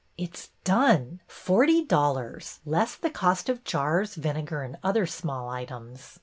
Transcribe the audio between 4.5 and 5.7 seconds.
and other small